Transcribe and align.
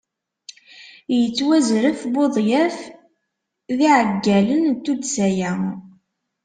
Yettwazref 1.19 1.99
Budyaf 2.13 2.77
d 3.77 3.79
iɛeggalen 3.89 4.61
n 4.67 4.75
tuddsa-a. 4.83 5.51